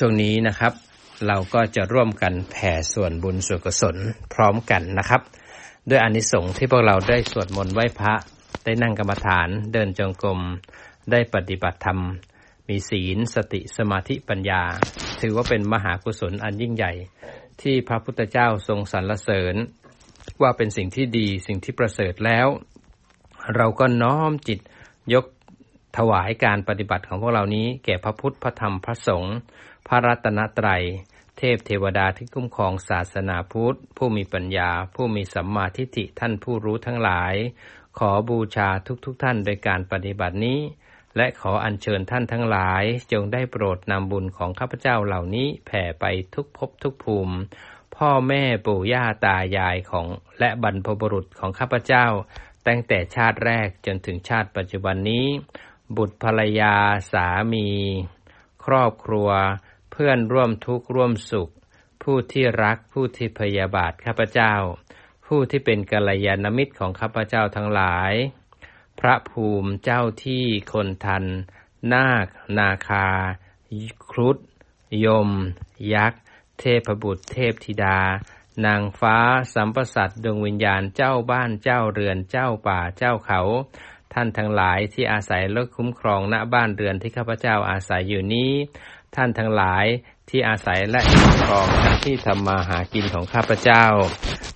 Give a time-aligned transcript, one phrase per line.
[0.00, 0.72] ช่วงนี้นะครับ
[1.26, 3.96] เราก็จะร่วมกันแผ่ส่วนบุญส่วนกุศล
[4.34, 5.22] พร้อมกันนะครับ
[5.88, 8.14] ด้วยอานิสงส์ที่พวกเราได้สวดมนต์ไหว้พระ
[8.64, 10.40] ได้นั่งกรรมฐาน เดินจงกรม
[11.10, 12.00] ได้ปฏิบัติธรรม
[12.68, 14.62] มีศีลสติสมาธิปัญญา
[15.20, 16.92] ถือว่าเป็นมหากุศลอันยิ่งใหญ่
[17.62, 19.54] ที่พระพุทธเจ้าทรงสรรเสริญ
[20.42, 22.46] ว่าเป็นสิ่งที่ดีสิ่งที่ประเสริฐแล้ว
[23.56, 24.58] เราก็น้อมจิต
[25.14, 25.24] ยก
[25.96, 29.36] ถวายการปฏิบัติของพวกเรานี้แก่พระพุทธ พระธรรม พระสงฆ์
[29.88, 30.82] พระรัตนตรัย
[31.38, 37.34] เทพเทวดาที่คุ้มครองศาสนาพุทธ ผู้มีปัญญา ผู้มีสัมมาทิฏฐิท่านผู้รู้ทั้งหลาย
[37.98, 38.68] ขอบูชา
[39.04, 40.60] ทุกๆทท่านโดยการปฏิบัตินี้
[41.16, 47.34] และขออัญเชิญท่านทั้งหลาย จงได้โปรดนำบุญของข้าพเจ้าเหล่านี้แผ่ไปทุกภพทุกภูมิ
[47.96, 50.06] พ่อแม่ปู่ย่าตายายของ
[50.40, 52.06] และบรรพบุรุษของข้าพเจ้า
[52.66, 55.26] ตั้งแต่ชาติแรกจนถึงชาติปัจจุบันนี้
[55.96, 56.74] บุตรภรรยา
[57.12, 57.68] สามี
[58.64, 59.30] ครอบครัว
[59.90, 61.48] เพื่อนร่วมทุกข์ร่วมสุข
[62.02, 64.54] ผู้ที่รักผู้ที่พยาบาทข้าพเจ้า
[65.26, 68.12] ผู้ที่เป็นกัลยาณมิตรของข้าพเจ้าทั้งหลาย
[69.00, 71.24] พระภูมิเจ้าที่คนทัน
[71.92, 72.26] นาค
[72.58, 73.08] นาคา
[74.10, 74.36] ครุฑ
[75.04, 75.30] ยม
[75.94, 76.22] ยักษ์
[76.58, 78.00] เทพบุตรเทพธิดา
[78.64, 79.18] นางฟ้า
[79.54, 83.40] สัมปสัตดวงวิญญาณเจ้าบ้านเจ้าเรือนเจ้าป่าเจ้าเขา
[84.14, 88.52] ท่านทั้งหลายที่อาศัยและคุ้มครองณบ้านเรือนที่ข้าพเจ้าอาศัยอยู่นี้
[89.16, 89.84] ท่านทั้งหลาย
[90.30, 91.66] ที่อาศัยและคุ้มครอง
[92.04, 93.84] ที่ทำมาหากินของข้าพเจ้า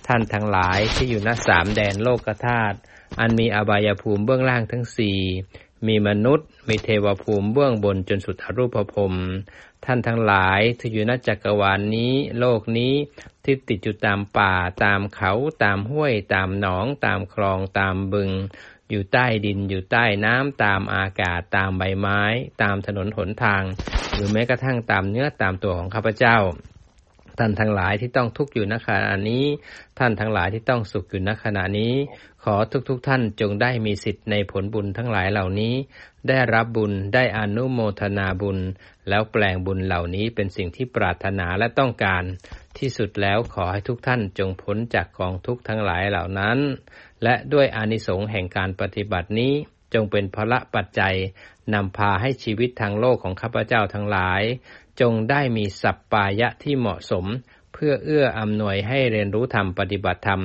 [0.07, 2.77] ท่านทั้งหลายที่อยู่ณสามแดนโลกธาตุ
[3.19, 5.19] อันมีอบายภูมิเบื้องล่างทั้งสี่
[5.87, 9.13] มีมนุษย์ มีเทวภูมิเบื้องบนจนสุดอรูปภพ
[9.85, 12.93] ท่านทั้งหลายที่อยู่ณจักรวาลนนี้ โลกนี้
[13.43, 15.31] ที่ติดอยู่ตามป่าตามเขา
[15.63, 18.29] ตามห้วย ตามหนอง ตามคลองตามบึง
[18.91, 22.21] อยู่ใต้ดินอยู่ใต้น้ำตามอากาศตามใบไม้
[22.61, 23.63] ตามถนนหนทาง
[24.13, 26.37] หรือแม้กระทั่งตามเนื้อตามตัวของข้าพเจ้า
[27.41, 29.45] ท่านทั้งหลายที่ต้องทุกข์อยู่ณขณะนี้
[29.99, 31.93] ท่านทั้งหลายที่ต้องสุขอยู่ณขณะนี้
[32.43, 35.73] ขอทุกๆทท่านจงได้มีสิทธิ์ในผลบุญทั้งหลายเหล่านี้
[36.27, 38.59] ได้รับบุญได้อนุโมทนาบุญ
[39.09, 42.23] แล้วแปลงบุญเหล่านี้เป็นสิ่งที่ปรารถนาและต้องการ
[42.77, 46.57] ที่สุดแล้วขอให้ทุกท่านจงพ้นจากกองทุกข์ทั้งหลายเหล่านั้น
[47.23, 49.53] และด้วยอานิสงส์แห่งการปฏิบัตินี้
[49.93, 51.15] จงเป็นพละปัจจัย
[51.73, 54.41] นำพาให้ชีวิตทางโลกของข้าพเจ้าทั้งหลาย
[55.01, 57.25] จงได้มีสัปปายะที่เหมาะสม
[57.73, 60.41] เพื่อเอื้ออำนวยให้เรียนรู้ธรรมปฏิบัติธรรม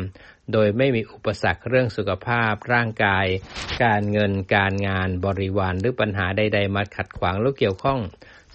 [0.52, 3.26] โดยไม่มีอุปสรรคเรื่องสุขภาพ ร่างกาย
[3.84, 8.00] การเงินการงานบริวารหรือปัญหาใด ๆ มาขัดขวางหรือเกี่ยวข้อง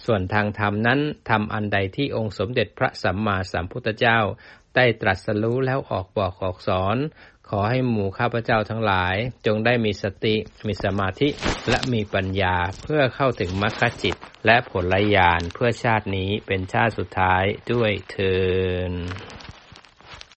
[0.04, 4.18] ส่วนทางธรรมนั้นทำอันใดที่องค์สมเด็จพระสัมมาสัมพุทธเจ้า
[4.76, 6.96] ได้ตรัสรู้แล้วออกบอกออกสอน
[7.48, 9.16] ขอให้หมู่ข้าพเจ้าทั้งหลาย
[9.46, 10.36] จงได้มีสติ
[10.66, 11.28] มีสมาธิ
[11.68, 14.16] และมีปัญญาเพื่อเข้าถึงมรรคจิต
[14.46, 18.90] และผลญาณเพื่อชาตินี้เป็นชาติสุดท้ายด้วยเทอ